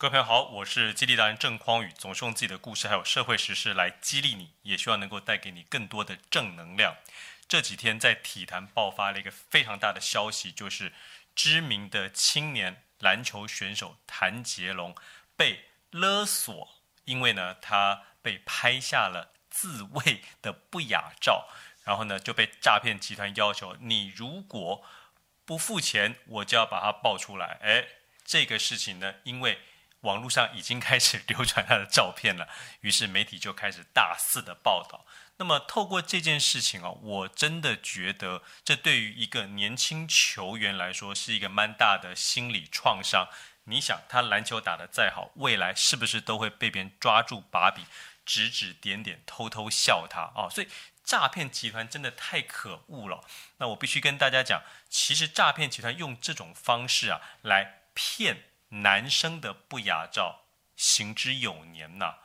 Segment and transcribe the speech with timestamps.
[0.00, 6.94] 各位朋友好，我是激励达人郑匡宇，总是用自己的故事还有社会时事来激励你，也希望能够带给你更多的正能量。
[7.48, 10.92] 这几天在体坛爆发了一个非常大的消息，就是
[11.34, 14.94] 知名的青年篮球选手谭杰龙
[15.36, 16.68] 被勒索，
[17.04, 21.48] 因为呢他被拍下了自慰的不雅照，
[21.82, 24.86] 然后呢就被诈骗集团要求，你如果
[25.44, 27.58] 不付钱，我就要把它爆出来。
[27.62, 27.84] 哎，
[28.24, 29.58] 这个事情呢，因为
[30.00, 32.48] 网络上已经开始流传他的照片了，
[32.82, 35.04] 于是媒体就开始大肆的报道。
[35.38, 43.28] 那么透过这件事情啊，我真的觉得这对于一个年轻球员来说是一个蛮大的心理创伤。
[43.64, 47.84] 你想，他篮球打得再好，未来是不是都会被别人抓住把柄，
[48.24, 50.48] 指指点点，偷偷笑他啊？
[50.48, 50.68] 所以
[51.04, 53.22] 诈骗集团真的太可恶了。
[53.58, 58.47] 那我必须跟大家讲，其实诈骗集团用这种方式啊来骗。
[58.70, 60.42] 男生的不雅照
[60.76, 62.16] 行之有年呐，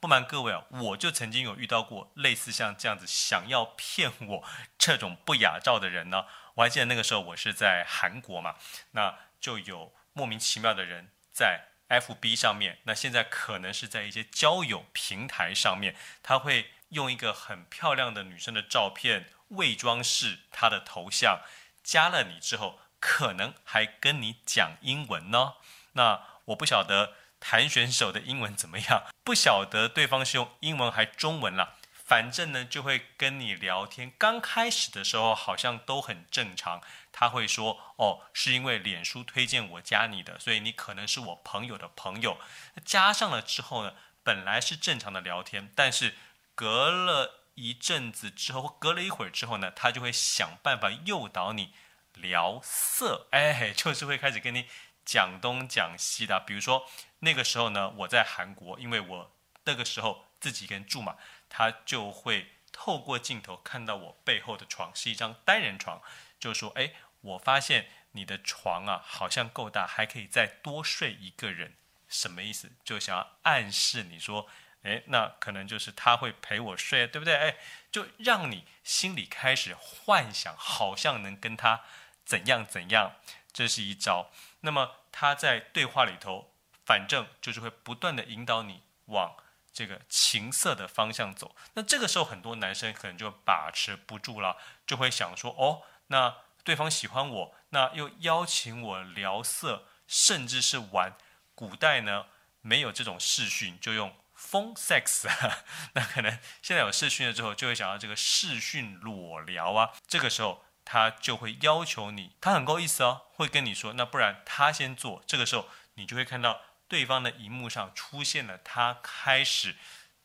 [0.00, 4.44] 不瞒各位啊，我就曾经有遇到过类似像这样子想要骗我
[4.78, 6.26] 这种不雅照的人呢。
[6.54, 8.56] 我还记得那个时候我是在韩国嘛，
[8.92, 21.40] 那就有莫名其妙的人在 FB 上面，那现在可能是在一些交友平台上面，他会用一个很漂亮的女生的照片伪装是她的头像，
[21.82, 25.54] 加了你之后，可能还跟你讲英文呢。
[25.92, 31.76] 那我不晓得谭选手的英文怎么样，不晓得对方是用英文还中文啦。
[31.92, 34.12] 反正呢就会跟你聊天。
[34.18, 36.80] 刚开始的时候好像都很正常，
[37.12, 42.36] 他会说：“哦，是因为脸书推荐我加你的，所以你可能是我朋友的朋友。”
[42.84, 46.16] 加上了之后呢，本来是正常的聊天，但是
[46.56, 51.72] 隔了一阵子之后，隔了一会儿之后呢，他就会想办法诱导你
[52.14, 54.66] 聊色，哎，就是会开始跟你。
[55.10, 59.32] 讲东讲西的，比如说那个时候呢，我在韩国，因为我
[59.64, 61.16] 那个时候自己一个人住嘛，
[61.48, 66.00] 他就会透过镜头看到我背后的床是一张单人床，
[66.38, 71.74] 就说：“哎，我发现你的床啊，好像够大，还可以再多睡一个人，
[72.08, 72.70] 什么意思？
[72.84, 74.46] 就想要暗示你说，
[74.84, 77.34] 哎，那可能就是他会陪我睡，对不对？
[77.34, 77.56] 哎，
[77.90, 81.80] 就让你心里开始幻想，好像能跟他
[82.24, 83.16] 怎样怎样，
[83.52, 84.30] 这是一招。
[84.60, 84.98] 那么。
[85.12, 86.52] 他在对话里头，
[86.84, 89.34] 反正就是会不断的引导你往
[89.72, 91.54] 这个情色的方向走。
[91.74, 94.56] 那这个时候，很多男生可能就把持不住了，
[94.86, 101.16] 就会想说：哦，那对方喜欢我，那又邀请我聊色，甚至是玩。
[101.54, 102.26] 古代呢，
[102.60, 105.28] 没有这种视讯，就用 phone sex。
[105.94, 106.30] 那可能
[106.62, 109.90] 现在有视讯了之后，就会想到这个视讯裸聊啊。
[110.06, 110.64] 这个时候。
[110.92, 115.22] 他就会要求你，他很够意思哦，会跟你说，那不然他先做。
[115.24, 119.76] 这个时候，你就会看到对方的荧幕上出现了他开始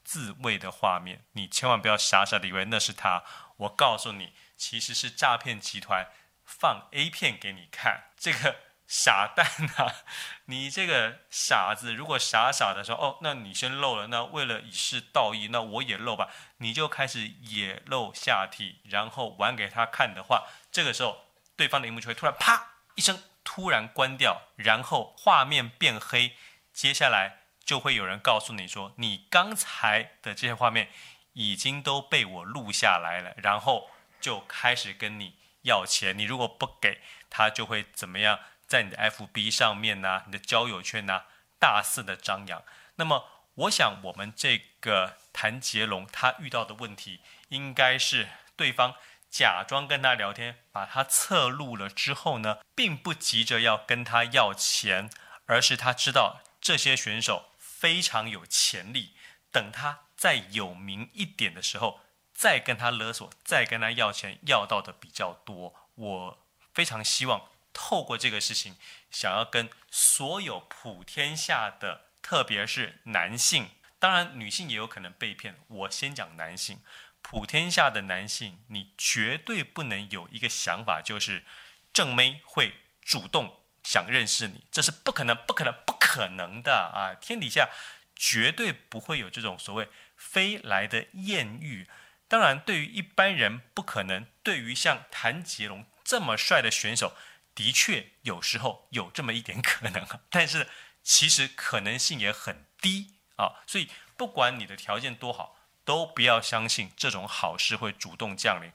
[0.04, 1.24] 自慰的画面。
[1.34, 3.24] 你千万不要傻傻的以为那是他，
[3.58, 6.08] 我告诉你，其实是诈骗集团
[6.44, 8.06] 放 A 片给你看。
[8.18, 8.56] 这个。
[8.88, 9.46] 傻蛋
[9.78, 10.06] 啊！
[10.46, 16.29] 你这个傻子，如果傻傻的说哦，那你先露了，那为了以示道义，那我也露吧。
[16.57, 21.25] 你就开始也露下体，然后玩给他看的话，这个时候
[21.56, 26.35] 对方的萤幕就会突然啪一声突然关掉，然后画面变黑，
[26.72, 30.90] 接下来就会有人告诉你说，你刚才的这些画面
[31.34, 33.90] 已经都被我录下来了，然后
[34.22, 36.16] 就开始跟你要钱。
[36.16, 37.01] 你如果不给
[37.31, 38.40] 他，就会怎么样？
[38.68, 41.24] 在你的 FB 上面呐、你的交友圈呐、
[41.59, 42.64] 大肆的张扬。
[42.96, 48.96] 那么，我想我们这个谭杰龙他遇到的问题，应该是对方
[49.30, 55.09] 假装跟他聊天，把他侧录了之后呢，并不急着要跟他要钱，
[55.46, 59.14] 而是他知道这些选手非常有潜力，
[59.52, 62.00] 等他再有名一点的时候，
[62.34, 65.74] 再跟他勒索，再跟他要钱，要到的比较多。
[65.96, 67.50] 我非常希望。
[67.77, 68.77] 透过这个事情，
[69.12, 73.69] 想要跟所有普天下的，特别是男性，
[74.00, 75.57] 当然女性也有可能被骗。
[75.68, 76.80] 我先讲男性，
[77.22, 81.44] 普天下的男性，你绝对不能有一个想法，就是
[81.92, 87.13] 正妹会主动想认识你，这是不可能、不可能、不可能的啊！
[87.19, 87.69] 天底下
[88.16, 91.88] 绝对不会有这种所谓飞来的艳遇。
[92.30, 97.13] 当然，对于一般人不可能，对于像谭杰龙这么帅的选手。
[97.56, 100.69] 的确，有时候有这么一点可能，但是
[101.02, 103.63] 其实可能性也很低啊。
[103.66, 108.72] 所以，不管你的条件多好，都不要相信这种好事会主动降临。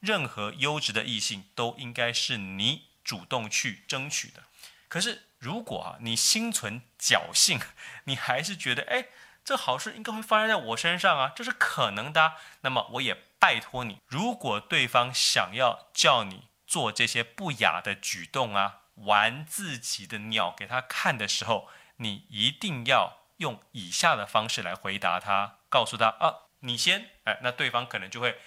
[0.00, 4.42] 任何优质的异性都应该是你主动去争取的。
[4.88, 7.60] 可是，如果啊你心存侥幸，
[8.04, 9.06] 你还是觉得哎，
[9.44, 12.34] 这好事应该会发生在我身上啊，这是可能的。
[12.62, 28.38] 那么我也拜托你，如果对方想要叫你做这些不雅的举动啊，玩自己的鸟给他看的时候，你一定要用以下的方式来回答他，告诉他啊，你先，哎，那对方可能就会。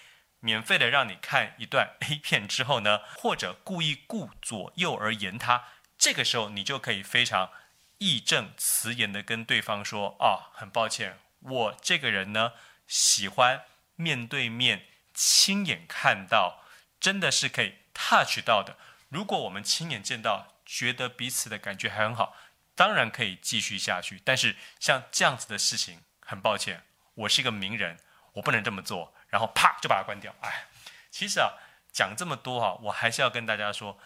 [0.41, 5.65] 免费的让你看一段 A 片之后呢，或者故意顾左右而言他，
[5.97, 7.51] 这个时候你就可以非常
[7.97, 12.53] 义正辞严的跟对方说：“啊，很抱歉，我这个人呢
[12.87, 13.65] 喜欢
[13.97, 16.63] 面对面亲眼看到，
[17.01, 18.77] 真的是可以 touch 到的。
[19.09, 22.35] 如果我们亲眼见到，觉得彼此的感觉还很好，
[22.75, 24.21] 当然可以继续下去。
[24.23, 26.83] 但是像这样子的事情，很抱歉，
[27.15, 27.97] 我是一个名人，
[28.33, 30.33] 我不能这么做。”然后啪就把它关掉。
[30.41, 30.65] 哎，
[31.11, 31.53] 其实啊，
[31.91, 33.99] 讲这么多啊，我还是要跟大家说，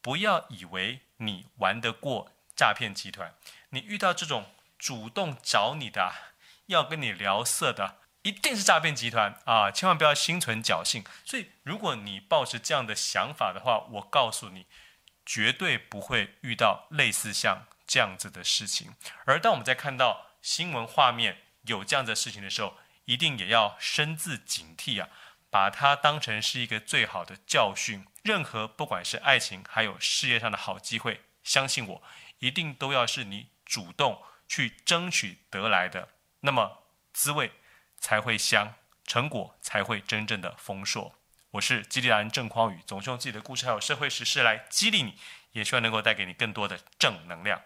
[0.00, 3.34] 不要以为你玩得过诈骗集团，
[3.70, 6.12] 你遇到这种主动找你的，
[6.66, 9.70] 要跟你聊色的，一定是诈骗集团啊！
[9.70, 11.04] 千万不要心存侥幸。
[11.24, 14.66] 所以，如果你抱着这样的想法的话，我告诉你，
[15.24, 18.94] 绝对不会遇到类似像这样子的事情。
[19.24, 25.08] 而当我们在看到新闻画面有这样的事情的时候，一定也要深自警惕啊，
[25.48, 28.04] 把它当成是一个最好的教训。
[28.22, 32.02] 任何不管是爱情还有事业上的好机会，相信我，
[32.40, 36.08] 一定都要是你主动去争取得来的，
[36.40, 36.82] 那么
[37.14, 37.52] 滋味
[38.00, 38.74] 才会香，
[39.04, 41.14] 成果才会真正的丰硕。
[41.52, 45.14] 我是激励达人郑匡宇，总是用自己的故事还有社会实事来激励你，
[45.52, 47.60] 也希望能够带给你更多的正能量。